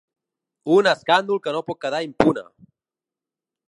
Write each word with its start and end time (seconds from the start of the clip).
Un 0.77 0.89
escàndol 0.93 1.43
que 1.45 1.55
no 1.59 1.63
pot 1.69 1.81
quedar 1.87 2.03
impune! 2.09 2.47